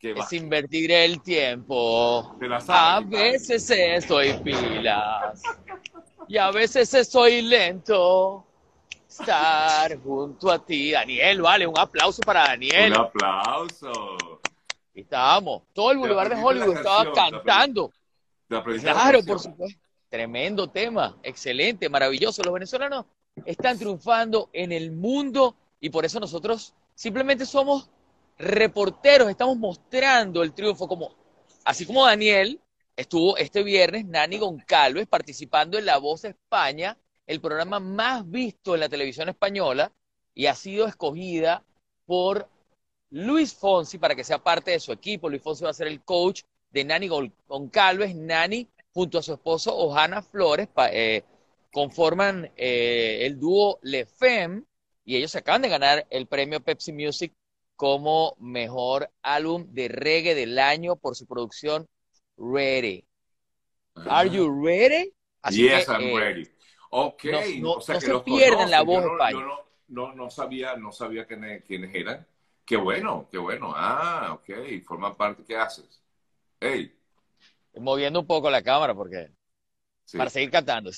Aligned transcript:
es 0.00 0.32
invertir 0.32 0.92
el 0.92 1.20
tiempo. 1.22 2.36
a 2.68 3.00
veces 3.00 3.70
estoy 3.70 4.32
pilas 4.44 5.42
y 6.28 6.36
a 6.36 6.50
veces 6.50 6.92
estoy 6.94 7.42
lento. 7.42 8.44
Estar 9.08 9.98
junto 10.00 10.50
a 10.52 10.64
ti, 10.64 10.92
Daniel, 10.92 11.42
vale, 11.42 11.66
un 11.66 11.76
aplauso 11.76 12.20
para 12.20 12.48
Daniel. 12.48 12.92
Un 12.92 12.98
aplauso. 12.98 14.16
estábamos, 14.94 15.62
todo 15.72 15.90
el 15.90 15.98
Boulevard 15.98 16.28
de 16.28 16.40
Hollywood 16.40 16.76
estaba 16.76 17.12
cantando. 17.12 17.90
Claro, 18.46 19.22
por 19.24 19.40
supuesto. 19.40 19.78
Tremendo 20.08 20.68
tema, 20.68 21.16
excelente, 21.22 21.88
maravilloso. 21.88 22.42
Los 22.42 22.54
venezolanos 22.54 23.06
están 23.44 23.78
triunfando 23.78 24.48
en 24.52 24.72
el 24.72 24.92
mundo 24.92 25.56
y 25.80 25.90
por 25.90 26.04
eso 26.04 26.20
nosotros 26.20 26.74
simplemente 26.94 27.44
somos 27.44 27.90
reporteros, 28.38 29.28
estamos 29.28 29.58
mostrando 29.58 30.42
el 30.42 30.54
triunfo 30.54 30.86
como, 30.86 31.14
así 31.64 31.84
como 31.84 32.06
Daniel 32.06 32.60
estuvo 32.96 33.36
este 33.36 33.62
viernes, 33.62 34.06
Nani 34.06 34.38
Goncalves, 34.38 35.06
participando 35.06 35.78
en 35.78 35.86
La 35.86 35.98
Voz 35.98 36.24
España, 36.24 36.96
el 37.26 37.40
programa 37.40 37.80
más 37.80 38.28
visto 38.28 38.74
en 38.74 38.80
la 38.80 38.88
televisión 38.88 39.28
española, 39.28 39.92
y 40.34 40.46
ha 40.46 40.54
sido 40.54 40.86
escogida 40.86 41.64
por 42.06 42.48
Luis 43.10 43.54
Fonsi 43.54 43.98
para 43.98 44.14
que 44.14 44.24
sea 44.24 44.38
parte 44.38 44.70
de 44.70 44.80
su 44.80 44.92
equipo. 44.92 45.28
Luis 45.28 45.42
Fonsi 45.42 45.64
va 45.64 45.70
a 45.70 45.74
ser 45.74 45.88
el 45.88 46.02
coach 46.02 46.42
de 46.70 46.84
Nani 46.84 47.08
Goncalves. 47.46 48.14
Nani, 48.14 48.68
junto 48.92 49.18
a 49.18 49.22
su 49.22 49.32
esposo 49.32 49.76
Ojana 49.76 50.22
Flores, 50.22 50.68
eh, 50.92 51.24
conforman 51.72 52.50
eh, 52.56 53.18
el 53.22 53.38
dúo 53.38 53.78
Le 53.82 54.06
Femme, 54.06 54.62
y 55.04 55.16
ellos 55.16 55.34
acaban 55.34 55.62
de 55.62 55.68
ganar 55.68 56.06
el 56.10 56.26
premio 56.26 56.60
Pepsi 56.60 56.92
Music 56.92 57.32
como 57.78 58.34
mejor 58.40 59.08
álbum 59.22 59.68
de 59.72 59.86
reggae 59.86 60.34
del 60.34 60.58
año 60.58 60.96
por 60.96 61.14
su 61.14 61.28
producción 61.28 61.86
Ready. 62.36 63.06
Are 63.94 64.28
you 64.28 64.50
ready? 64.50 65.12
yes, 65.48 65.88
I'm 65.88 66.02
eh, 66.02 66.18
ready. 66.18 66.48
Ok, 66.90 67.24
no, 67.60 67.74
o 67.74 67.80
sea 67.80 67.94
que 67.94 68.06
se 68.06 68.18
pierden 68.20 68.70
la 68.70 68.82
voz 68.82 69.04
yo 69.30 69.40
no, 69.40 69.60
no, 69.86 70.12
no, 70.12 70.28
sabía, 70.28 70.76
no 70.76 70.90
sabía 70.90 71.24
quiénes, 71.24 71.62
quiénes, 71.64 71.94
eran. 71.94 72.26
Qué 72.64 72.76
bueno, 72.76 73.28
qué 73.30 73.38
bueno. 73.38 73.72
Ah, 73.76 74.32
ok, 74.32 74.84
forman 74.84 75.16
parte. 75.16 75.44
¿Qué 75.46 75.56
haces? 75.56 76.02
Hey. 76.58 76.92
Moviendo 77.76 78.18
un 78.18 78.26
poco 78.26 78.50
la 78.50 78.62
cámara 78.62 78.92
porque 78.92 79.30
para 80.16 80.30
seguir 80.30 80.50
cantando. 80.50 80.90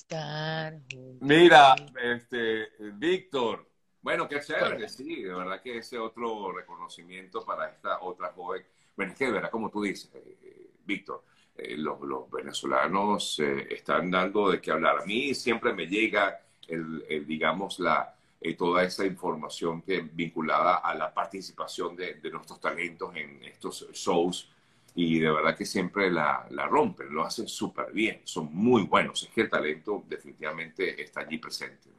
Mira, 1.21 1.75
este, 2.03 2.69
Víctor, 2.95 3.70
bueno, 4.03 4.29
qué 4.29 4.41
chévere, 4.41 4.89
sí, 4.89 5.23
de 5.23 5.35
verdad 5.35 5.61
que 5.61 5.79
ese 5.79 5.99
otro 5.99 6.53
reconocimiento 6.53 7.45
para 7.45 7.69
esta 7.69 8.01
otra 8.01 8.33
joven. 8.33 8.65
Bueno, 8.97 9.13
es 9.13 9.19
que 9.19 9.27
de 9.27 9.33
verdad, 9.33 9.51
como 9.51 9.71
tú 9.71 9.83
dices, 9.83 10.11
eh, 10.15 10.71
Víctor, 10.85 11.25
eh, 11.57 11.77
los, 11.77 11.99
venezolanos 12.31 13.39
eh, 13.41 13.69
están 13.71 14.11
dando 14.11 14.51
de 14.51 14.61
qué 14.61 14.71
hablar. 14.71 15.01
A 15.01 15.05
mí 15.05 15.35
siempre 15.35 15.75
me 15.75 15.87
llega, 15.87 16.41
el, 16.67 17.27
digamos, 17.27 17.79
la, 17.79 18.15
toda 18.57 18.85
esa 18.85 19.05
información 19.05 19.83
que 19.83 20.01
vinculada 20.01 20.77
a 20.77 20.95
la 20.95 21.13
participación 21.13 21.95
de, 21.95 22.15
de, 22.15 22.31
nuestros 22.31 22.59
talentos 22.59 23.15
en 23.15 23.43
estos 23.45 23.87
shows 23.93 24.51
y 24.95 25.19
de 25.19 25.31
verdad 25.31 25.57
que 25.57 25.67
siempre 25.67 26.11
la, 26.11 26.47
la 26.51 26.67
rompen, 26.67 27.13
lo 27.13 27.25
hacen 27.25 27.47
súper 27.47 27.93
bien, 27.93 28.23
son 28.25 28.49
muy 28.53 28.85
buenos. 28.85 29.23
Es 29.25 29.29
que 29.29 29.43
el 29.43 29.51
talento 29.51 30.05
definitivamente 30.09 31.03
está 31.03 31.21
allí 31.21 31.39
presente. 31.39 31.91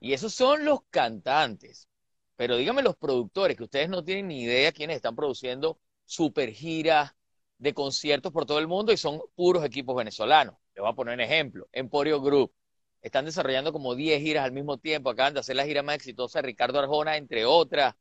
Y 0.00 0.12
esos 0.12 0.34
son 0.34 0.64
los 0.64 0.80
cantantes. 0.90 1.88
Pero 2.36 2.56
díganme 2.56 2.82
los 2.82 2.96
productores, 2.96 3.56
que 3.56 3.64
ustedes 3.64 3.88
no 3.88 4.04
tienen 4.04 4.28
ni 4.28 4.42
idea 4.42 4.72
quiénes 4.72 4.96
están 4.96 5.16
produciendo 5.16 5.78
super 6.04 6.52
giras 6.52 7.12
de 7.58 7.74
conciertos 7.74 8.32
por 8.32 8.46
todo 8.46 8.58
el 8.58 8.66
mundo 8.66 8.92
y 8.92 8.96
son 8.96 9.20
puros 9.34 9.64
equipos 9.64 9.96
venezolanos. 9.96 10.54
Les 10.74 10.82
voy 10.82 10.90
a 10.90 10.94
poner 10.94 11.14
un 11.14 11.20
ejemplo. 11.20 11.66
Emporio 11.72 12.20
Group. 12.20 12.52
Están 13.00 13.24
desarrollando 13.24 13.72
como 13.72 13.94
10 13.94 14.20
giras 14.20 14.44
al 14.44 14.52
mismo 14.52 14.78
tiempo. 14.78 15.10
Acaban 15.10 15.32
de 15.34 15.40
hacer 15.40 15.56
la 15.56 15.64
gira 15.64 15.82
más 15.82 15.96
exitosa 15.96 16.40
de 16.40 16.46
Ricardo 16.46 16.78
Arjona, 16.78 17.16
entre 17.16 17.46
otras. 17.46 17.94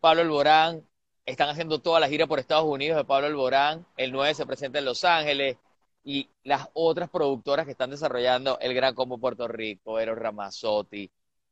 Pablo 0.00 0.22
Alborán. 0.22 0.86
Están 1.26 1.50
haciendo 1.50 1.80
toda 1.80 2.00
la 2.00 2.08
gira 2.08 2.26
por 2.26 2.40
Estados 2.40 2.64
Unidos 2.64 2.96
de 2.96 3.04
Pablo 3.04 3.28
Alborán. 3.28 3.86
El 3.96 4.10
9 4.10 4.34
se 4.34 4.46
presenta 4.46 4.80
en 4.80 4.86
Los 4.86 5.04
Ángeles. 5.04 5.58
Y 6.02 6.28
las 6.42 6.68
otras 6.72 7.10
productoras 7.10 7.66
que 7.66 7.72
están 7.72 7.90
desarrollando 7.90 8.58
el 8.58 8.74
Gran 8.74 8.94
Combo 8.94 9.18
Puerto 9.18 9.46
Rico, 9.46 10.00
Eros 10.00 10.18
Ramazzotti, 10.18 11.10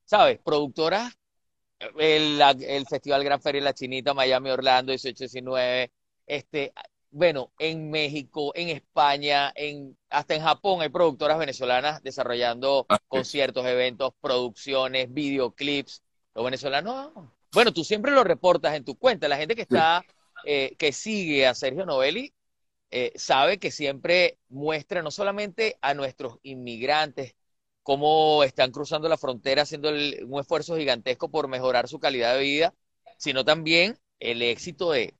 ¿sabes? 0.08 0.40
Productoras, 0.42 1.18
el, 1.98 2.40
el 2.40 2.86
Festival 2.86 3.22
Gran 3.22 3.42
Feria 3.42 3.60
La 3.60 3.74
Chinita, 3.74 4.14
Miami, 4.14 4.48
Orlando, 4.50 4.92
18-19, 4.92 5.90
este, 6.26 6.72
bueno, 7.10 7.52
en 7.58 7.90
México, 7.90 8.52
en 8.54 8.70
España, 8.70 9.52
en, 9.54 9.96
hasta 10.08 10.34
en 10.34 10.42
Japón 10.42 10.80
hay 10.80 10.88
productoras 10.88 11.38
venezolanas 11.38 12.02
desarrollando 12.02 12.86
ah, 12.88 12.98
conciertos, 13.06 13.66
eventos, 13.66 14.12
producciones, 14.20 15.12
videoclips. 15.12 16.02
Los 16.34 16.44
venezolanos, 16.44 17.12
bueno, 17.52 17.72
tú 17.72 17.84
siempre 17.84 18.12
lo 18.12 18.24
reportas 18.24 18.74
en 18.76 18.84
tu 18.84 18.96
cuenta. 18.96 19.28
La 19.28 19.36
gente 19.36 19.54
que 19.54 19.62
está, 19.62 20.02
eh, 20.46 20.74
que 20.78 20.92
sigue 20.92 21.46
a 21.46 21.54
Sergio 21.54 21.84
Novelli, 21.84 22.32
eh, 22.90 23.12
sabe 23.16 23.58
que 23.58 23.70
siempre 23.70 24.38
muestra 24.48 25.02
no 25.02 25.10
solamente 25.10 25.76
a 25.82 25.92
nuestros 25.92 26.38
inmigrantes, 26.42 27.34
cómo 27.88 28.44
están 28.44 28.70
cruzando 28.70 29.08
la 29.08 29.16
frontera 29.16 29.62
haciendo 29.62 29.88
un 29.88 30.40
esfuerzo 30.40 30.76
gigantesco 30.76 31.30
por 31.30 31.48
mejorar 31.48 31.88
su 31.88 31.98
calidad 31.98 32.34
de 32.34 32.42
vida, 32.42 32.74
sino 33.16 33.46
también 33.46 33.96
el 34.20 34.42
éxito 34.42 34.90
de, 34.90 35.14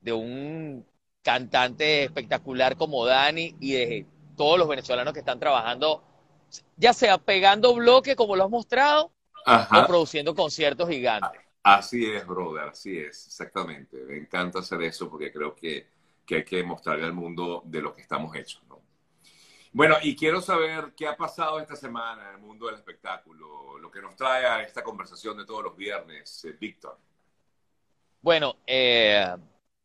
de 0.00 0.12
un 0.12 0.84
cantante 1.22 2.02
espectacular 2.02 2.76
como 2.76 3.06
Dani 3.06 3.54
y 3.60 3.74
de 3.74 4.06
todos 4.36 4.58
los 4.58 4.66
venezolanos 4.66 5.12
que 5.14 5.20
están 5.20 5.38
trabajando, 5.38 6.02
ya 6.76 6.92
sea 6.92 7.16
pegando 7.16 7.72
bloque 7.76 8.16
como 8.16 8.34
lo 8.34 8.42
has 8.42 8.50
mostrado, 8.50 9.12
o 9.46 9.86
produciendo 9.86 10.34
conciertos 10.34 10.88
gigantes. 10.88 11.42
Así 11.62 12.06
es, 12.06 12.26
brother, 12.26 12.70
así 12.70 12.98
es, 12.98 13.28
exactamente. 13.28 13.98
Me 13.98 14.16
encanta 14.16 14.58
hacer 14.58 14.82
eso 14.82 15.08
porque 15.08 15.32
creo 15.32 15.54
que, 15.54 15.86
que 16.26 16.34
hay 16.38 16.44
que 16.44 16.64
mostrarle 16.64 17.04
al 17.04 17.12
mundo 17.12 17.62
de 17.66 17.80
lo 17.80 17.94
que 17.94 18.02
estamos 18.02 18.34
hechos. 18.34 18.64
Bueno, 19.74 19.96
y 20.00 20.14
quiero 20.14 20.40
saber 20.40 20.92
qué 20.96 21.08
ha 21.08 21.16
pasado 21.16 21.58
esta 21.58 21.74
semana 21.74 22.28
en 22.28 22.36
el 22.36 22.40
mundo 22.40 22.66
del 22.66 22.76
espectáculo, 22.76 23.76
lo 23.76 23.90
que 23.90 24.00
nos 24.00 24.14
trae 24.14 24.46
a 24.46 24.62
esta 24.62 24.84
conversación 24.84 25.36
de 25.36 25.44
todos 25.44 25.64
los 25.64 25.76
viernes, 25.76 26.44
eh, 26.44 26.56
Víctor. 26.60 26.96
Bueno, 28.20 28.54
eh, 28.68 29.26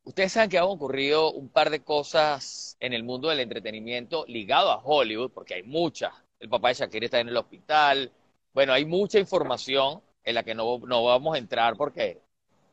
ustedes 0.04 0.32
saben 0.32 0.48
que 0.48 0.60
han 0.60 0.66
ocurrido 0.66 1.32
un 1.32 1.50
par 1.50 1.72
de 1.72 1.84
cosas 1.84 2.78
en 2.80 2.94
el 2.94 3.04
mundo 3.04 3.30
del 3.30 3.40
entretenimiento 3.40 4.26
ligado 4.28 4.72
a 4.72 4.78
Hollywood, 4.78 5.32
porque 5.32 5.56
hay 5.56 5.64
muchas. 5.64 6.14
El 6.40 6.50
papá 6.50 6.68
de 6.68 6.76
Shakira 6.76 7.06
está 7.06 7.20
en 7.20 7.30
el 7.30 7.38
hospital. 7.38 8.12
Bueno, 8.54 8.74
hay 8.74 8.86
mucha 8.86 9.18
información 9.18 10.04
en 10.24 10.36
la 10.36 10.44
que 10.44 10.54
no, 10.54 10.78
no 10.86 11.04
vamos 11.06 11.34
a 11.34 11.40
entrar 11.40 11.76
porque 11.76 12.22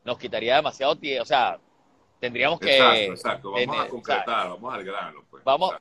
nos 0.05 0.19
quitaría 0.19 0.57
demasiado 0.57 0.95
tiempo. 0.97 1.23
O 1.23 1.27
sea, 1.27 1.59
tendríamos 2.21 2.61
que. 2.61 2.77
Exacto, 2.77 3.13
exacto. 3.13 3.51
Vamos 3.53 3.87
a 3.87 3.89
concretar, 3.89 4.49
vamos 4.51 4.75
al 4.75 4.85
grano. 4.85 5.25
Pues. 5.31 5.43
Vamos, 5.45 5.75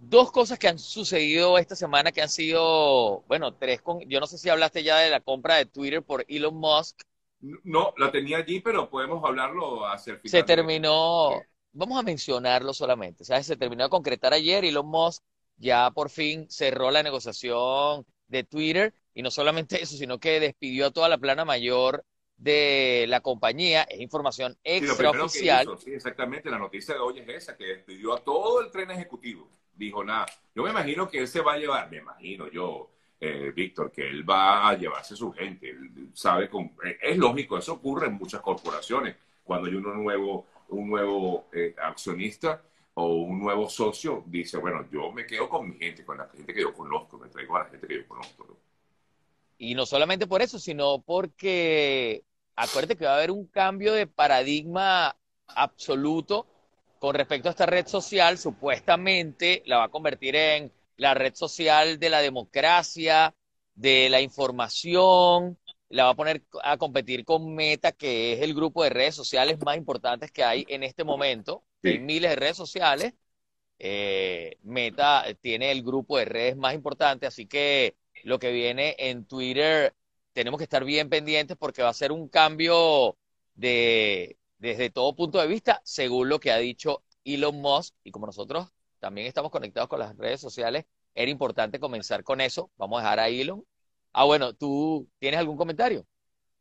dos 0.00 0.30
cosas 0.30 0.58
que 0.58 0.68
han 0.68 0.78
sucedido 0.78 1.58
esta 1.58 1.74
semana 1.74 2.12
que 2.12 2.22
han 2.22 2.28
sido, 2.28 3.22
bueno, 3.26 3.54
tres 3.54 3.82
con, 3.82 4.00
yo 4.08 4.20
no 4.20 4.26
sé 4.26 4.38
si 4.38 4.48
hablaste 4.48 4.82
ya 4.82 4.98
de 4.98 5.10
la 5.10 5.20
compra 5.20 5.56
de 5.56 5.66
Twitter 5.66 6.02
por 6.02 6.24
Elon 6.28 6.56
Musk. 6.56 7.00
No, 7.40 7.92
la 7.98 8.10
tenía 8.10 8.38
allí, 8.38 8.60
pero 8.60 8.90
podemos 8.90 9.24
hablarlo 9.24 9.86
hacia 9.86 10.14
el 10.14 10.20
final. 10.20 10.30
Se 10.30 10.42
terminó, 10.44 11.40
vamos 11.72 11.98
a 11.98 12.02
mencionarlo 12.02 12.72
solamente, 12.72 13.24
¿sabes? 13.24 13.46
Se 13.46 13.56
terminó 13.56 13.84
de 13.84 13.90
concretar 13.90 14.32
ayer, 14.32 14.64
Elon 14.64 14.86
Musk 14.86 15.22
ya 15.56 15.90
por 15.90 16.08
fin 16.08 16.48
cerró 16.48 16.90
la 16.92 17.02
negociación 17.02 18.06
de 18.28 18.44
Twitter 18.44 18.94
y 19.14 19.22
no 19.22 19.30
solamente 19.30 19.82
eso, 19.82 19.96
sino 19.96 20.18
que 20.18 20.38
despidió 20.38 20.86
a 20.86 20.90
toda 20.92 21.08
la 21.08 21.18
plana 21.18 21.44
mayor 21.44 22.04
de 22.36 23.06
la 23.08 23.20
compañía, 23.20 23.82
es 23.82 24.00
información 24.00 24.56
extraoficial. 24.62 25.66
Sí, 25.78 25.92
exactamente, 25.92 26.48
la 26.50 26.58
noticia 26.58 26.94
de 26.94 27.00
hoy 27.00 27.18
es 27.18 27.28
esa, 27.28 27.56
que 27.56 27.64
despidió 27.64 28.14
a 28.14 28.22
todo 28.22 28.60
el 28.60 28.70
tren 28.70 28.92
ejecutivo 28.92 29.50
dijo 29.78 30.04
nada. 30.04 30.26
Yo 30.54 30.64
me 30.64 30.70
imagino 30.70 31.08
que 31.08 31.18
él 31.20 31.28
se 31.28 31.40
va 31.40 31.54
a 31.54 31.58
llevar, 31.58 31.90
me 31.90 31.98
imagino 31.98 32.50
yo, 32.50 32.90
eh, 33.20 33.52
Víctor, 33.54 33.90
que 33.92 34.08
él 34.08 34.28
va 34.28 34.68
a 34.68 34.76
llevarse 34.76 35.16
su 35.16 35.32
gente. 35.32 35.74
Sabe, 36.12 36.50
con, 36.50 36.72
eh, 36.84 36.98
es 37.00 37.16
lógico, 37.16 37.56
eso 37.56 37.74
ocurre 37.74 38.08
en 38.08 38.14
muchas 38.14 38.40
corporaciones. 38.40 39.16
Cuando 39.44 39.68
hay 39.68 39.74
uno 39.76 39.94
nuevo, 39.94 40.46
un 40.68 40.90
nuevo 40.90 41.46
eh, 41.52 41.74
accionista 41.80 42.62
o 42.94 43.14
un 43.14 43.38
nuevo 43.38 43.68
socio, 43.68 44.24
dice, 44.26 44.58
bueno, 44.58 44.84
yo 44.90 45.12
me 45.12 45.24
quedo 45.24 45.48
con 45.48 45.68
mi 45.70 45.78
gente, 45.78 46.04
con 46.04 46.18
la 46.18 46.28
gente 46.28 46.52
que 46.52 46.60
yo 46.62 46.74
conozco, 46.74 47.16
me 47.18 47.28
traigo 47.28 47.56
a 47.56 47.60
la 47.60 47.66
gente 47.66 47.86
que 47.86 47.96
yo 47.98 48.08
conozco. 48.08 48.58
Y 49.56 49.74
no 49.74 49.86
solamente 49.86 50.26
por 50.26 50.42
eso, 50.42 50.58
sino 50.58 51.00
porque 51.00 52.24
acuérdate 52.56 52.96
que 52.96 53.04
va 53.04 53.12
a 53.12 53.16
haber 53.16 53.30
un 53.30 53.46
cambio 53.46 53.92
de 53.92 54.06
paradigma 54.06 55.16
absoluto 55.46 56.46
con 56.98 57.14
respecto 57.14 57.48
a 57.48 57.52
esta 57.52 57.66
red 57.66 57.86
social, 57.86 58.38
supuestamente 58.38 59.62
la 59.66 59.78
va 59.78 59.84
a 59.84 59.88
convertir 59.90 60.36
en 60.36 60.72
la 60.96 61.14
red 61.14 61.34
social 61.34 61.98
de 61.98 62.10
la 62.10 62.20
democracia, 62.20 63.34
de 63.74 64.08
la 64.10 64.20
información, 64.20 65.58
la 65.88 66.04
va 66.04 66.10
a 66.10 66.16
poner 66.16 66.42
a 66.62 66.76
competir 66.76 67.24
con 67.24 67.54
Meta, 67.54 67.92
que 67.92 68.34
es 68.34 68.42
el 68.42 68.54
grupo 68.54 68.82
de 68.82 68.90
redes 68.90 69.14
sociales 69.14 69.58
más 69.64 69.76
importantes 69.76 70.30
que 70.32 70.44
hay 70.44 70.66
en 70.68 70.82
este 70.82 71.04
momento. 71.04 71.64
Hay 71.84 71.98
miles 72.00 72.30
de 72.30 72.36
redes 72.36 72.56
sociales. 72.56 73.14
Eh, 73.78 74.56
Meta 74.62 75.24
tiene 75.40 75.70
el 75.70 75.82
grupo 75.82 76.18
de 76.18 76.24
redes 76.24 76.56
más 76.56 76.74
importante, 76.74 77.26
así 77.26 77.46
que 77.46 77.96
lo 78.24 78.38
que 78.38 78.50
viene 78.50 78.96
en 78.98 79.24
Twitter 79.24 79.94
tenemos 80.32 80.58
que 80.58 80.64
estar 80.64 80.84
bien 80.84 81.08
pendientes 81.08 81.56
porque 81.56 81.82
va 81.82 81.90
a 81.90 81.94
ser 81.94 82.12
un 82.12 82.28
cambio 82.28 83.16
de, 83.54 84.37
desde 84.58 84.90
todo 84.90 85.14
punto 85.14 85.38
de 85.38 85.46
vista, 85.46 85.80
según 85.84 86.28
lo 86.28 86.40
que 86.40 86.52
ha 86.52 86.58
dicho 86.58 87.02
Elon 87.24 87.60
Musk, 87.60 87.94
y 88.04 88.10
como 88.10 88.26
nosotros 88.26 88.68
también 88.98 89.26
estamos 89.26 89.50
conectados 89.50 89.88
con 89.88 90.00
las 90.00 90.16
redes 90.16 90.40
sociales, 90.40 90.84
era 91.14 91.30
importante 91.30 91.80
comenzar 91.80 92.22
con 92.24 92.40
eso. 92.40 92.70
Vamos 92.76 93.00
a 93.00 93.02
dejar 93.02 93.20
a 93.20 93.28
Elon. 93.28 93.64
Ah, 94.12 94.24
bueno, 94.24 94.52
¿tú 94.54 95.08
tienes 95.18 95.38
algún 95.38 95.56
comentario? 95.56 96.06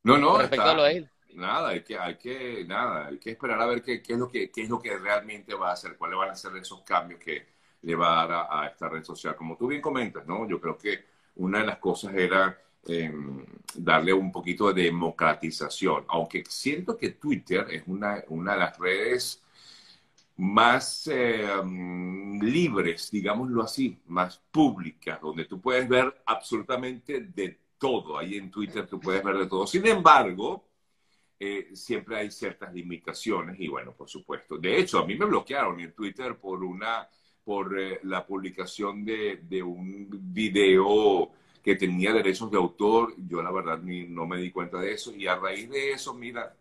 No, 0.03 0.17
no, 0.17 0.38
respecto 0.38 0.65
a 0.65 0.73
lo 0.73 0.83
de 0.83 0.97
él. 0.97 1.11
Nada, 1.33 1.69
hay 1.69 1.83
que, 1.83 1.97
hay 1.97 2.17
que, 2.17 2.65
nada, 2.65 3.07
hay 3.07 3.19
que 3.19 3.31
esperar 3.31 3.61
a 3.61 3.65
ver 3.65 3.81
qué, 3.83 4.01
qué, 4.01 4.13
es 4.13 4.19
lo 4.19 4.27
que, 4.27 4.50
qué 4.50 4.63
es 4.63 4.69
lo 4.69 4.79
que 4.79 4.97
realmente 4.97 5.53
va 5.53 5.69
a 5.69 5.73
hacer, 5.73 5.97
cuáles 5.97 6.17
van 6.17 6.29
a 6.31 6.35
ser 6.35 6.55
esos 6.55 6.81
cambios 6.81 7.19
que 7.19 7.45
le 7.81 7.95
va 7.95 8.23
a 8.23 8.27
dar 8.27 8.47
a, 8.50 8.67
esta 8.67 8.89
red 8.89 9.03
social. 9.03 9.35
Como 9.35 9.55
tú 9.57 9.67
bien 9.67 9.81
comentas, 9.81 10.25
¿no? 10.25 10.47
Yo 10.47 10.59
creo 10.59 10.77
que 10.77 11.05
una 11.35 11.59
de 11.59 11.65
las 11.65 11.77
cosas 11.77 12.15
era 12.15 12.59
em, 12.88 13.45
darle 13.75 14.13
un 14.13 14.31
poquito 14.31 14.74
de 14.74 14.84
democratización, 14.84 16.06
aunque 16.07 16.44
siento 16.48 16.98
que 16.98 17.12
Twitter 17.12 17.68
es 17.69 17.84
una, 17.88 18.24
una 18.30 18.54
de 18.54 18.60
las 18.60 18.78
redes 18.78 19.44
más 20.38 21.07
eh, 21.12 21.48
libres, 22.42 23.10
digámoslo 23.12 23.63
así, 23.63 24.00
más 24.07 24.38
públicas, 24.51 25.19
donde 25.22 25.45
tú 25.45 25.60
puedes 25.60 25.88
ver 25.89 26.22
absolutamente 26.25 27.22
de 27.22 27.60
todo. 27.78 28.18
Ahí 28.18 28.36
en 28.36 28.51
Twitter 28.51 28.88
tú 28.88 29.00
puedes 29.00 29.24
ver 29.24 29.38
de 29.38 29.48
todo. 29.48 29.66
Sin 29.66 29.86
embargo, 29.88 30.68
eh, 31.39 31.69
siempre 31.74 32.18
hay 32.18 32.31
ciertas 32.31 32.74
limitaciones 32.74 33.60
y 33.60 33.68
bueno, 33.68 33.94
por 33.94 34.10
supuesto. 34.10 34.57
De 34.57 34.80
hecho, 34.80 35.00
a 35.00 35.06
mí 35.06 35.16
me 35.16 35.25
bloquearon 35.25 35.80
en 35.80 35.94
Twitter 35.94 36.38
por 36.38 36.63
una 36.63 37.07
por 37.44 37.80
eh, 37.80 38.00
la 38.04 38.25
publicación 38.25 39.06
de, 39.06 39.38
de, 39.44 39.63
un 39.63 40.10
video 40.34 41.31
que 41.67 41.75
tenía 41.75 42.13
derechos 42.13 42.49
de 42.49 42.55
autor. 42.55 43.13
Yo 43.27 43.41
la 43.41 43.51
verdad 43.51 43.79
ni, 43.79 44.07
no 44.07 44.25
me 44.25 44.37
di 44.37 44.51
cuenta 44.51 44.79
de 44.79 44.93
eso 44.93 45.13
y 45.13 45.27
a 45.27 45.35
raíz 45.35 45.69
de 45.69 45.91
eso, 45.91 46.13
mira, 46.13 46.55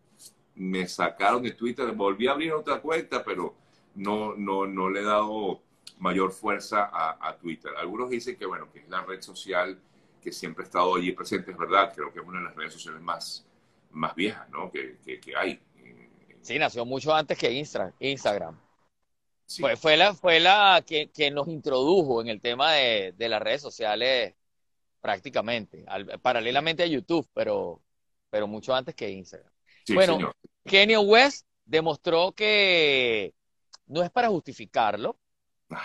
me 0.55 0.85
sacaron 0.85 1.41
de 1.43 1.51
Twitter, 1.51 1.89
volví 1.93 2.27
a 2.27 2.31
abrir 2.31 2.51
otra 2.51 2.81
cuenta, 2.81 3.23
pero 3.23 3.55
no, 3.95 4.35
no, 4.35 4.67
no 4.67 4.89
le 4.89 4.99
he 4.99 5.03
dado 5.05 5.61
mayor 5.99 6.33
fuerza 6.33 6.89
a, 6.91 7.37
Twitter. 7.37 7.71
Algunos 7.77 8.09
dicen 8.09 8.35
que, 8.35 8.45
bueno, 8.45 8.69
que 8.69 8.79
es 8.79 8.89
la 8.89 9.01
red 9.01 9.21
social 9.21 9.79
que 10.21 10.33
siempre 10.33 10.65
ha 10.65 10.67
estado 10.67 10.97
allí 10.97 11.13
presente, 11.13 11.51
es 11.51 11.57
verdad, 11.57 11.93
creo 11.95 12.11
que 12.11 12.19
es 12.19 12.25
una 12.25 12.39
de 12.39 12.45
las 12.47 12.55
redes 12.57 12.73
sociales 12.73 12.99
más, 12.99 13.45
más 13.91 14.13
viejas, 14.13 14.49
¿no? 14.49 14.69
Que, 14.69 14.97
que, 15.05 15.33
hay. 15.37 15.57
Sí, 16.41 16.59
nació 16.59 16.83
mucho 16.83 17.15
antes 17.15 17.37
que 17.37 17.49
Instagram. 17.49 18.59
Fue, 19.57 19.77
fue, 19.77 19.95
la, 19.95 20.13
fue 20.13 20.41
la 20.41 20.83
que, 20.85 21.09
que, 21.11 21.31
nos 21.31 21.47
introdujo 21.47 22.19
en 22.21 22.27
el 22.27 22.41
tema 22.41 22.73
de, 22.73 23.13
de 23.17 23.29
las 23.29 23.41
redes 23.41 23.61
sociales 23.61 24.33
prácticamente, 25.07 25.85
paralelamente 26.21 26.83
a 26.83 26.85
YouTube, 26.85 27.25
pero, 27.33 27.81
pero 28.29 28.45
mucho 28.45 28.75
antes 28.75 28.93
que 28.93 29.09
Instagram. 29.09 29.49
bueno, 29.93 30.33
West 31.05 31.47
demostró 31.63 32.33
que 32.33 33.33
no 33.85 34.03
es 34.03 34.11
para 34.11 34.27
justificarlo, 34.27 35.17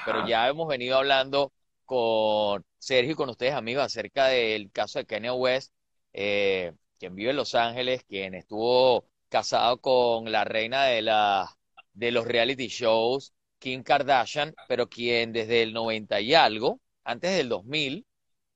pero 0.04 0.26
ya 0.26 0.48
hemos 0.48 0.66
venido 0.66 0.98
hablando 0.98 1.52
con 1.84 2.64
Sergio 2.78 3.12
y 3.12 3.14
con 3.14 3.30
ustedes, 3.30 3.54
amigos, 3.54 3.84
acerca 3.84 4.26
del 4.26 4.72
caso 4.72 4.98
de 4.98 5.06
Kanye 5.06 5.30
West, 5.30 5.72
eh, 6.12 6.72
quien 6.98 7.14
vive 7.14 7.30
en 7.30 7.36
Los 7.36 7.54
Ángeles, 7.54 8.02
quien 8.02 8.34
estuvo 8.34 9.06
casado 9.28 9.80
con 9.80 10.32
la 10.32 10.42
reina 10.42 10.82
de, 10.86 11.00
la, 11.00 11.48
de 11.92 12.10
los 12.10 12.26
reality 12.26 12.66
shows, 12.66 13.32
Kim 13.60 13.84
Kardashian, 13.84 14.52
pero 14.66 14.88
quien 14.88 15.32
desde 15.32 15.62
el 15.62 15.72
90 15.72 16.20
y 16.22 16.34
algo, 16.34 16.80
antes 17.04 17.36
del 17.36 17.48
2000, 17.50 18.04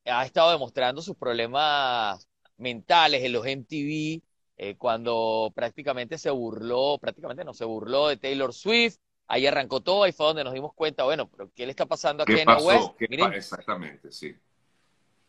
ha 0.06 0.25
estado 0.25 0.53
demostrando 0.53 1.03
sus 1.03 1.17
problemas 1.17 2.29
mentales 2.56 3.23
en 3.23 3.32
los 3.32 3.47
MTV, 3.47 4.23
eh, 4.58 4.76
cuando 4.79 5.53
prácticamente 5.55 6.17
se 6.17 6.31
burló, 6.31 6.99
prácticamente 6.99 7.44
no 7.44 7.53
se 7.53 7.64
burló 7.64 8.08
de 8.08 8.17
Taylor 8.17 8.55
Swift, 8.55 8.97
ahí 9.26 9.47
arrancó 9.47 9.81
todo, 9.81 10.05
ahí 10.05 10.12
fue 10.12 10.26
donde 10.26 10.44
nos 10.44 10.55
dimos 10.55 10.73
cuenta, 10.75 11.05
bueno, 11.05 11.29
pero 11.29 11.50
¿qué 11.55 11.67
le 11.67 11.70
está 11.70 11.87
pasando 11.87 12.23
a 12.23 12.26
Kanye 12.26 12.64
West? 12.64 12.93
Miren, 13.11 13.32
exactamente, 13.35 14.11
sí. 14.11 14.35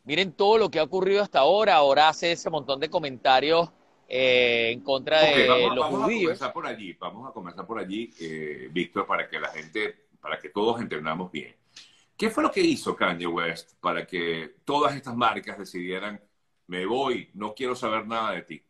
Miren 0.05 0.31
todo 0.31 0.57
lo 0.57 0.71
que 0.71 0.79
ha 0.79 0.83
ocurrido 0.83 1.21
hasta 1.21 1.39
ahora, 1.39 1.75
ahora 1.75 2.07
hace 2.07 2.31
ese 2.31 2.49
montón 2.49 2.79
de 2.79 2.89
comentarios 2.89 3.69
eh, 4.07 4.69
en 4.71 4.79
contra 4.79 5.21
de 5.21 5.45
los 5.47 5.79
vamos 5.79 6.03
judíos. 6.03 6.21
A 6.21 6.23
comenzar 6.23 6.53
por 6.53 6.67
allí, 6.67 6.93
vamos 6.93 7.29
a 7.29 7.33
comenzar 7.33 7.67
por 7.67 7.79
allí, 7.79 8.13
eh, 8.21 8.69
Víctor, 8.71 9.05
para 9.05 9.27
que 9.29 9.37
la 9.37 9.49
gente, 9.49 10.07
para 10.21 10.39
que 10.39 10.49
todos 10.49 10.79
entendamos 10.79 11.29
bien. 11.29 11.53
¿Qué 12.17 12.31
fue 12.31 12.41
lo 12.41 12.51
que 12.51 12.61
hizo 12.61 12.95
Kanye 12.95 13.27
West 13.27 13.73
para 13.79 14.07
que 14.07 14.55
todas 14.65 14.95
estas 14.95 15.15
marcas 15.15 15.59
decidieran, 15.59 16.19
me 16.65 16.85
voy, 16.87 17.29
no 17.35 17.53
quiero 17.53 17.75
saber 17.75 18.07
nada 18.07 18.31
de 18.31 18.41
ti? 18.41 18.63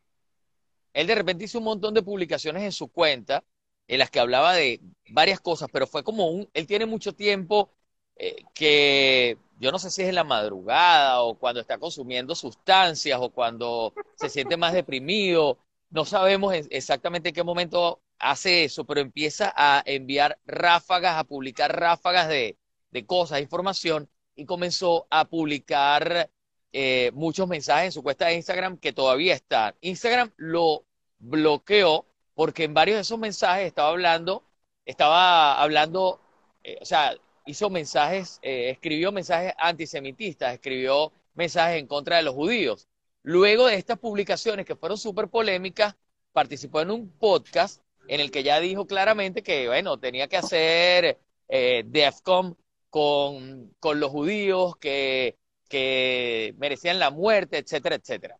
Él 0.94 1.08
de 1.08 1.16
repente 1.16 1.46
hizo 1.46 1.60
un 1.60 1.64
montón 1.64 1.94
de 1.94 2.04
publicaciones 2.04 2.64
en 2.64 2.74
su 2.74 2.90
cuenta 2.90 3.44
en 3.88 4.00
las 4.00 4.10
que 4.10 4.20
hablaba 4.20 4.54
de 4.54 4.82
varias 5.12 5.40
cosas, 5.40 5.70
pero 5.72 5.88
fue 5.88 6.04
como 6.04 6.28
un, 6.28 6.50
él 6.54 6.68
tiene 6.68 6.86
mucho 6.86 7.14
tiempo 7.14 7.72
eh, 8.18 8.44
que 8.54 9.38
yo 9.62 9.72
no 9.72 9.80
sé 9.80 9.92
si 9.92 10.02
es 10.02 10.10
en 10.10 10.16
la 10.16 10.26
madrugada 10.26 11.22
o 11.22 11.36
cuando 11.36 11.62
está 11.62 11.78
consumiendo 11.78 12.36
sustancias 12.36 13.18
o 13.22 13.30
cuando 13.30 13.94
se 14.16 14.28
siente 14.28 14.58
más 14.58 14.74
deprimido, 14.74 15.58
no 15.90 16.04
sabemos 16.04 16.54
exactamente 16.70 17.30
en 17.30 17.36
qué 17.36 17.44
momento 17.44 18.02
hace 18.20 18.66
eso, 18.66 18.84
pero 18.84 19.00
empieza 19.00 19.54
a 19.56 19.84
enviar 19.86 20.38
ráfagas, 20.46 21.18
a 21.18 21.24
publicar 21.24 21.80
ráfagas 21.80 22.28
de, 22.28 22.58
de 22.92 23.06
cosas, 23.06 23.42
información, 23.42 24.10
y 24.36 24.46
comenzó 24.46 25.08
a 25.10 25.26
publicar 25.26 26.30
eh, 26.72 27.12
muchos 27.14 27.48
mensajes 27.48 27.86
en 27.86 27.92
su 27.92 28.04
cuenta 28.04 28.28
de 28.28 28.36
Instagram 28.36 28.78
que 28.78 28.94
todavía 28.94 29.34
están. 29.34 29.76
Instagram 29.82 30.32
lo 30.38 30.86
bloqueó 31.20 32.06
porque 32.36 32.66
en 32.66 32.74
varios 32.74 32.98
de 32.98 33.02
esos 33.02 33.18
mensajes 33.18 33.66
estaba 33.66 33.90
hablando, 33.90 34.44
estaba 34.86 35.62
hablando, 35.62 36.22
eh, 36.64 36.78
o 36.82 36.86
sea, 36.86 37.16
hizo 37.48 37.70
mensajes, 37.70 38.40
eh, 38.44 38.70
escribió 38.70 39.12
mensajes 39.12 39.54
antisemitistas, 39.58 40.54
escribió 40.54 41.12
mensajes 41.34 41.80
en 41.80 41.88
contra 41.88 42.18
de 42.18 42.24
los 42.24 42.36
judíos. 42.36 42.88
Luego 43.24 43.68
de 43.68 43.76
estas 43.76 43.98
publicaciones 43.98 44.66
que 44.66 44.76
fueron 44.76 44.98
súper 44.98 45.30
polémicas, 45.30 45.96
participó 46.32 46.82
en 46.82 46.92
un 46.92 47.10
podcast 47.10 47.82
en 48.08 48.20
el 48.20 48.32
que 48.32 48.44
ya 48.44 48.60
dijo 48.60 48.86
claramente 48.86 49.42
que, 49.44 49.68
bueno, 49.68 49.98
tenía 49.98 50.28
que 50.28 50.38
hacer 50.38 51.20
eh, 51.48 51.84
DEFCON 51.88 52.58
con, 52.90 53.76
con 53.80 54.00
los 54.00 54.12
judíos, 54.12 54.78
que, 54.78 55.38
que 55.70 56.54
merecían 56.58 57.00
la 57.00 57.12
muerte, 57.12 57.58
etcétera, 57.58 57.96
etcétera. 57.96 58.40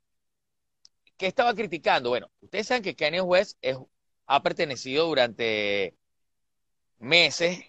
¿Qué 1.18 1.28
estaba 1.28 1.54
criticando? 1.56 2.10
Bueno, 2.10 2.30
ustedes 2.42 2.68
saben 2.68 2.84
que 2.84 2.96
Kanye 2.96 3.22
West 3.22 3.58
ha 4.28 4.44
pertenecido 4.44 5.08
durante 5.08 5.96
meses, 7.00 7.60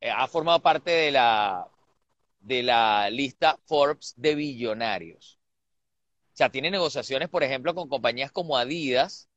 eh, 0.00 0.10
ha 0.10 0.26
formado 0.28 0.62
parte 0.62 0.90
de 0.90 1.10
la, 1.12 1.68
de 2.40 2.62
la 2.62 3.10
lista 3.10 3.58
Forbes 3.66 4.14
de 4.16 4.34
billonarios. 4.34 5.40
O 6.34 6.36
sea, 6.36 6.50
tiene 6.50 6.70
negociaciones, 6.70 7.28
por 7.28 7.44
ejemplo, 7.44 7.74
con 7.74 7.88
compañías 7.88 8.32
como 8.32 8.56
Adidas, 8.58 9.28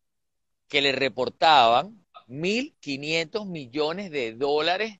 que 0.67 0.82
le 0.82 0.91
reportaban 0.94 2.06
1.500 2.27 3.48
millones 3.48 4.12
de 4.12 4.34
dólares 4.34 5.00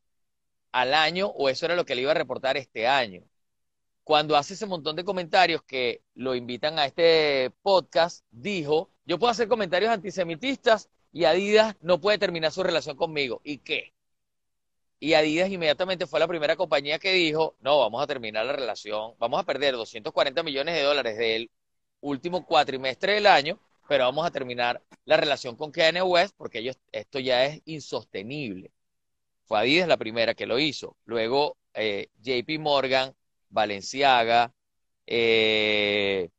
al 0.71 0.93
año, 0.93 1.27
o 1.27 1.50
eso 1.50 1.65
era 1.65 1.75
lo 1.75 1.86
que 1.86 1.95
le 1.95 2.01
iba 2.03 2.12
a 2.12 2.15
reportar 2.15 2.57
este 2.57 2.88
año 2.88 3.24
cuando 4.07 4.38
hace 4.38 4.53
ese 4.53 4.65
montón 4.65 4.95
de 4.95 5.03
comentarios 5.03 5.62
que 5.63 6.01
lo 6.15 6.33
invitan 6.33 6.79
a 6.79 6.86
este 6.86 7.51
podcast, 7.62 8.24
dijo, 8.31 8.89
yo 9.05 9.19
puedo 9.19 9.31
hacer 9.31 9.50
comentarios 9.50 9.91
antisemitistas 9.91 10.89
y 11.12 11.25
Adidas 11.25 11.75
no 11.81 12.00
puede 12.00 12.17
terminar 12.17 12.53
su 12.53 12.63
relación 12.63 12.95
conmigo. 12.95 13.41
¿Y 13.43 13.57
qué? 13.57 13.93
Y 15.01 15.13
Adidas 15.13 15.50
inmediatamente 15.50 16.07
fue 16.07 16.21
la 16.21 16.27
primera 16.27 16.55
compañía 16.55 17.00
que 17.00 17.12
dijo, 17.12 17.57
no, 17.59 17.79
vamos 17.79 18.01
a 18.01 18.07
terminar 18.07 18.45
la 18.45 18.53
relación, 18.53 19.13
vamos 19.19 19.41
a 19.41 19.43
perder 19.43 19.75
240 19.75 20.41
millones 20.41 20.75
de 20.75 20.83
dólares 20.83 21.17
del 21.17 21.51
último 22.00 22.45
cuatrimestre 22.45 23.15
del 23.15 23.27
año, 23.27 23.59
pero 23.89 24.05
vamos 24.05 24.25
a 24.25 24.31
terminar 24.31 24.81
la 25.03 25.17
relación 25.17 25.57
con 25.57 25.69
Kanye 25.69 26.01
West 26.01 26.33
porque 26.38 26.59
ellos, 26.59 26.77
esto 26.93 27.19
ya 27.19 27.43
es 27.43 27.62
insostenible. 27.65 28.71
Fue 29.48 29.60
Adidas 29.60 29.88
la 29.88 29.98
primera 29.98 30.34
que 30.36 30.46
lo 30.46 30.60
hizo. 30.60 30.98
Luego 31.06 31.58
eh, 31.74 32.10
JP 32.22 32.60
Morgan 32.60 33.16
Valenciaga, 33.50 34.54
eh, 35.06 36.30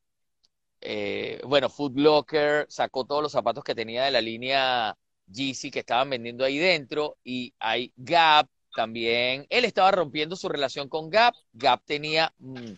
eh, 0.80 1.40
bueno, 1.46 1.70
Food 1.70 1.98
Locker 1.98 2.66
sacó 2.68 3.04
todos 3.04 3.22
los 3.22 3.32
zapatos 3.32 3.64
que 3.64 3.74
tenía 3.74 4.04
de 4.04 4.10
la 4.10 4.20
línea 4.20 4.96
Yeezy 5.26 5.70
que 5.70 5.80
estaban 5.80 6.10
vendiendo 6.10 6.44
ahí 6.44 6.58
dentro 6.58 7.16
y 7.24 7.54
hay 7.58 7.92
Gap 7.96 8.48
también. 8.74 9.46
Él 9.50 9.64
estaba 9.64 9.90
rompiendo 9.90 10.36
su 10.36 10.48
relación 10.48 10.88
con 10.88 11.10
Gap. 11.10 11.34
Gap 11.52 11.82
tenía 11.84 12.32
mm, 12.38 12.72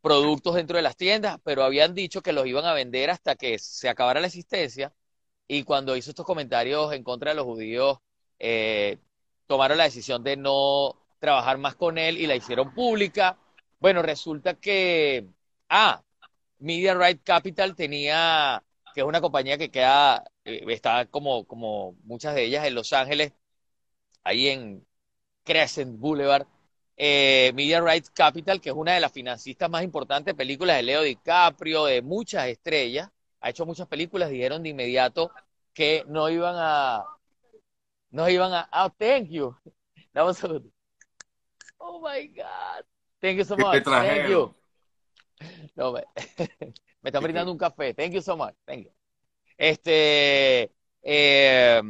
productos 0.00 0.54
dentro 0.56 0.76
de 0.76 0.82
las 0.82 0.96
tiendas, 0.96 1.38
pero 1.44 1.62
habían 1.64 1.94
dicho 1.94 2.22
que 2.22 2.32
los 2.32 2.46
iban 2.46 2.64
a 2.66 2.74
vender 2.74 3.10
hasta 3.10 3.36
que 3.36 3.58
se 3.58 3.88
acabara 3.88 4.20
la 4.20 4.26
existencia. 4.26 4.92
Y 5.46 5.64
cuando 5.64 5.96
hizo 5.96 6.10
estos 6.10 6.26
comentarios 6.26 6.92
en 6.92 7.02
contra 7.04 7.30
de 7.30 7.36
los 7.36 7.44
judíos, 7.46 7.98
eh, 8.38 8.98
tomaron 9.48 9.78
la 9.78 9.84
decisión 9.84 10.22
de 10.22 10.36
no 10.36 10.94
trabajar 11.18 11.58
más 11.58 11.74
con 11.74 11.98
él 11.98 12.18
y 12.18 12.26
la 12.28 12.36
hicieron 12.36 12.72
pública. 12.74 13.38
Bueno, 13.80 14.02
resulta 14.02 14.54
que, 14.54 15.26
ah, 15.68 16.02
Media 16.58 16.94
Right 16.94 17.22
Capital 17.24 17.74
tenía, 17.76 18.62
que 18.94 19.00
es 19.00 19.06
una 19.06 19.20
compañía 19.20 19.58
que 19.58 19.70
queda, 19.70 20.24
eh, 20.44 20.64
está 20.68 21.06
como, 21.06 21.46
como 21.46 21.96
muchas 22.04 22.34
de 22.34 22.44
ellas 22.44 22.66
en 22.66 22.74
Los 22.74 22.92
Ángeles, 22.92 23.32
ahí 24.24 24.48
en 24.48 24.86
Crescent 25.44 25.98
Boulevard, 25.98 26.46
eh, 26.96 27.52
Media 27.54 27.80
Rights 27.80 28.10
Capital, 28.10 28.60
que 28.60 28.70
es 28.70 28.76
una 28.76 28.94
de 28.94 29.00
las 29.00 29.12
financistas 29.12 29.70
más 29.70 29.82
importantes 29.84 30.34
películas 30.34 30.76
de 30.76 30.82
Leo 30.84 31.02
DiCaprio, 31.02 31.86
de 31.86 32.02
muchas 32.02 32.46
estrellas, 32.48 33.10
ha 33.40 33.50
hecho 33.50 33.66
muchas 33.66 33.86
películas, 33.88 34.30
dijeron 34.30 34.62
de 34.62 34.70
inmediato 34.70 35.30
que 35.72 36.04
no 36.08 36.28
iban 36.30 36.56
a, 36.58 37.04
no 38.10 38.28
iban 38.28 38.52
a, 38.52 38.68
oh, 38.72 38.90
thank 38.98 39.30
you. 39.30 39.56
Oh 41.80 42.00
my 42.00 42.26
God. 42.26 42.84
Thank 43.20 43.38
you 43.38 43.44
so 43.44 43.56
much. 43.56 43.84
Thank 43.84 44.28
you. 44.28 44.52
No, 45.76 45.92
me, 45.92 46.02
me 47.02 47.10
están 47.10 47.22
brindando 47.22 47.52
un 47.52 47.58
café. 47.58 47.94
Thank 47.94 48.14
you 48.14 48.20
so 48.20 48.36
much. 48.36 48.54
Thank 48.66 48.86
you. 48.86 48.92
Este, 49.56 50.72
eh, 51.02 51.80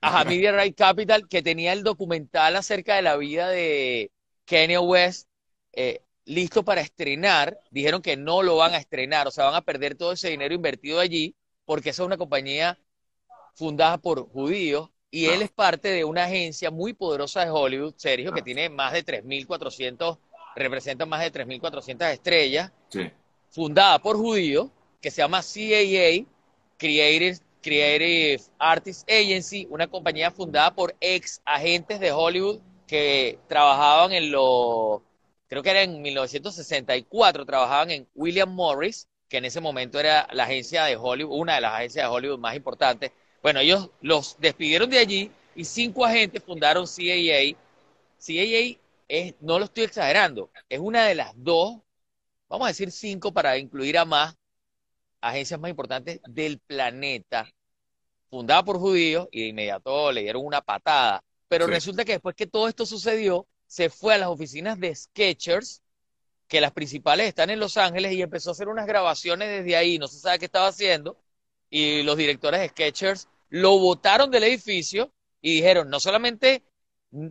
Ajá, 0.00 0.24
Media 0.24 0.52
Right 0.52 0.76
Capital, 0.76 1.28
que 1.28 1.42
tenía 1.42 1.72
el 1.72 1.82
documental 1.82 2.56
acerca 2.56 2.96
de 2.96 3.02
la 3.02 3.16
vida 3.16 3.48
de 3.48 4.10
Kanye 4.44 4.78
West 4.78 5.28
eh, 5.72 6.02
listo 6.24 6.64
para 6.64 6.80
estrenar. 6.80 7.60
Dijeron 7.70 8.02
que 8.02 8.16
no 8.16 8.42
lo 8.42 8.56
van 8.56 8.74
a 8.74 8.78
estrenar, 8.78 9.26
o 9.26 9.30
sea, 9.30 9.46
van 9.46 9.54
a 9.54 9.62
perder 9.62 9.94
todo 9.94 10.12
ese 10.12 10.30
dinero 10.30 10.54
invertido 10.54 11.00
allí, 11.00 11.36
porque 11.64 11.90
esa 11.90 12.02
es 12.02 12.06
una 12.06 12.16
compañía 12.16 12.78
fundada 13.58 13.98
por 13.98 14.30
judíos 14.30 14.88
y 15.10 15.26
él 15.26 15.42
es 15.42 15.50
parte 15.50 15.88
de 15.88 16.04
una 16.04 16.24
agencia 16.24 16.70
muy 16.70 16.92
poderosa 16.92 17.44
de 17.44 17.50
Hollywood, 17.50 17.94
Sergio, 17.96 18.32
que 18.32 18.42
tiene 18.42 18.68
más 18.68 18.92
de 18.92 19.04
3.400, 19.04 20.18
representa 20.54 21.06
más 21.06 21.20
de 21.20 21.32
3.400 21.32 22.12
estrellas, 22.12 22.70
fundada 23.50 23.98
por 23.98 24.16
judíos, 24.16 24.68
que 25.00 25.10
se 25.10 25.22
llama 25.22 25.40
CAA, 25.42 26.26
Creative 26.76 27.38
Creative 27.60 28.42
Artists 28.58 29.04
Agency, 29.08 29.66
una 29.70 29.88
compañía 29.88 30.30
fundada 30.30 30.72
por 30.74 30.94
ex 31.00 31.42
agentes 31.44 31.98
de 31.98 32.12
Hollywood 32.12 32.60
que 32.86 33.38
trabajaban 33.48 34.12
en 34.12 34.30
los, 34.30 35.00
creo 35.48 35.62
que 35.62 35.70
era 35.70 35.82
en 35.82 36.00
1964, 36.00 37.44
trabajaban 37.44 37.90
en 37.90 38.08
William 38.14 38.54
Morris, 38.54 39.08
que 39.28 39.38
en 39.38 39.46
ese 39.46 39.60
momento 39.60 39.98
era 39.98 40.28
la 40.32 40.44
agencia 40.44 40.84
de 40.84 40.96
Hollywood, 40.96 41.40
una 41.40 41.56
de 41.56 41.60
las 41.62 41.74
agencias 41.74 42.08
de 42.08 42.14
Hollywood 42.14 42.38
más 42.38 42.54
importantes. 42.54 43.10
Bueno, 43.42 43.60
ellos 43.60 43.90
los 44.00 44.36
despidieron 44.38 44.90
de 44.90 44.98
allí 44.98 45.30
y 45.54 45.64
cinco 45.64 46.04
agentes 46.04 46.42
fundaron 46.42 46.86
CAA. 46.86 47.56
CAA 48.18 48.78
es, 49.08 49.34
no 49.40 49.58
lo 49.58 49.64
estoy 49.66 49.84
exagerando, 49.84 50.50
es 50.68 50.78
una 50.78 51.06
de 51.06 51.14
las 51.14 51.32
dos, 51.36 51.78
vamos 52.48 52.66
a 52.66 52.68
decir 52.68 52.90
cinco 52.90 53.32
para 53.32 53.56
incluir 53.56 53.96
a 53.96 54.04
más 54.04 54.36
agencias 55.20 55.58
más 55.58 55.70
importantes 55.70 56.20
del 56.28 56.58
planeta, 56.58 57.48
fundada 58.30 58.64
por 58.64 58.78
judíos, 58.78 59.28
y 59.30 59.42
de 59.42 59.46
inmediato 59.48 60.12
le 60.12 60.22
dieron 60.22 60.44
una 60.44 60.60
patada. 60.60 61.22
Pero 61.48 61.66
resulta 61.66 62.04
que 62.04 62.12
después 62.12 62.36
que 62.36 62.46
todo 62.46 62.68
esto 62.68 62.84
sucedió, 62.84 63.46
se 63.66 63.88
fue 63.88 64.14
a 64.14 64.18
las 64.18 64.28
oficinas 64.28 64.78
de 64.78 64.94
Sketchers, 64.94 65.82
que 66.46 66.60
las 66.60 66.72
principales 66.72 67.28
están 67.28 67.50
en 67.50 67.60
Los 67.60 67.76
Ángeles, 67.76 68.12
y 68.12 68.22
empezó 68.22 68.50
a 68.50 68.52
hacer 68.52 68.68
unas 68.68 68.86
grabaciones 68.86 69.48
desde 69.48 69.76
ahí, 69.76 69.98
no 69.98 70.08
se 70.08 70.18
sabe 70.18 70.38
qué 70.38 70.44
estaba 70.46 70.68
haciendo, 70.68 71.16
y 71.70 72.02
los 72.02 72.16
directores 72.16 72.60
de 72.60 72.68
Sketchers 72.68 73.28
lo 73.50 73.78
botaron 73.78 74.30
del 74.30 74.44
edificio 74.44 75.12
y 75.40 75.56
dijeron, 75.56 75.88
no 75.88 76.00
solamente 76.00 76.62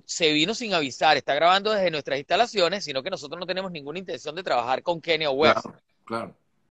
se 0.06 0.32
vino 0.32 0.54
sin 0.54 0.74
avisar, 0.74 1.18
está 1.18 1.36
grabando 1.36 1.72
desde 1.72 1.92
nuestras 1.92 2.18
instalaciones, 2.18 2.84
sino 2.84 3.04
que 3.04 3.10
nosotros 3.10 3.40
no 3.40 3.46
tenemos 3.46 3.72
ninguna 3.72 4.00
intención 4.00 4.36
de 4.36 4.44
trabajar 4.44 4.82
con 4.82 5.02
Kenia 5.02 5.30
West. 5.30 5.66
claro. 6.04 6.36